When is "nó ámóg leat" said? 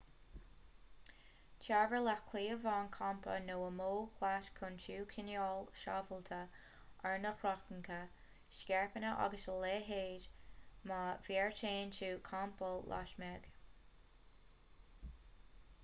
3.49-4.47